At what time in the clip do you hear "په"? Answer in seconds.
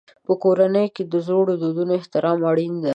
0.25-0.33